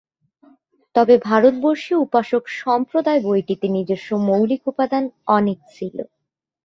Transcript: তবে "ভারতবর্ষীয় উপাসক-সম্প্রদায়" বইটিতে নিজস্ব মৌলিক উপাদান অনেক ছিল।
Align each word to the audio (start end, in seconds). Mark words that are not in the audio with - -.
তবে 0.95 1.15
"ভারতবর্ষীয় 1.27 1.99
উপাসক-সম্প্রদায়" 1.99 3.21
বইটিতে 3.25 3.67
নিজস্ব 3.69 4.09
মৌলিক 4.27 4.61
উপাদান 4.67 5.03
অনেক 5.37 5.59
ছিল। 5.73 5.97